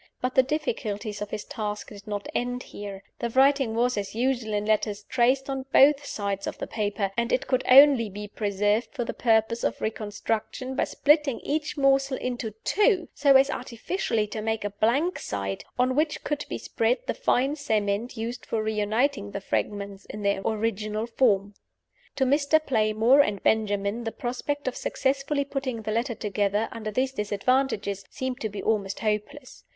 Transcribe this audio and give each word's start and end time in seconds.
But 0.19 0.33
the 0.33 0.41
difficulties 0.41 1.21
of 1.21 1.29
his 1.29 1.43
task 1.43 1.89
did 1.89 2.07
not 2.07 2.27
end 2.33 2.63
here. 2.63 3.03
The 3.19 3.29
writing 3.29 3.75
was 3.75 3.99
(as 3.99 4.15
usual 4.15 4.55
in 4.55 4.65
letters) 4.65 5.03
traced 5.03 5.47
on 5.47 5.67
both 5.71 6.03
sides 6.03 6.47
of 6.47 6.57
the 6.57 6.65
paper, 6.65 7.11
and 7.15 7.31
it 7.31 7.45
could 7.45 7.63
only 7.69 8.09
be 8.09 8.27
preserved 8.27 8.87
for 8.93 9.05
the 9.05 9.13
purpose 9.13 9.63
of 9.63 9.79
reconstruction 9.79 10.73
by 10.73 10.85
splitting 10.85 11.39
each 11.41 11.77
morsel 11.77 12.17
into 12.17 12.49
two 12.63 13.09
so 13.13 13.35
as 13.35 13.51
artificially 13.51 14.25
to 14.25 14.41
make 14.41 14.65
a 14.65 14.71
blank 14.71 15.19
side, 15.19 15.65
on 15.77 15.95
which 15.95 16.23
could 16.23 16.47
be 16.49 16.57
spread 16.57 16.97
the 17.05 17.13
fine 17.13 17.55
cement 17.55 18.17
used 18.17 18.43
for 18.43 18.63
reuniting 18.63 19.29
the 19.29 19.39
fragments 19.39 20.05
in 20.05 20.23
their 20.23 20.41
original 20.43 21.05
form. 21.05 21.53
To 22.15 22.25
Mr. 22.25 22.59
Playmore 22.59 23.21
and 23.21 23.43
Benjamin 23.43 24.03
the 24.05 24.11
prospect 24.11 24.67
of 24.67 24.75
successfully 24.75 25.45
putting 25.45 25.83
the 25.83 25.91
letter 25.91 26.15
together, 26.15 26.69
under 26.71 26.89
these 26.89 27.11
disadvantages, 27.11 28.03
seemed 28.09 28.41
to 28.41 28.49
be 28.49 28.63
almost 28.63 29.01
hopeless. 29.01 29.63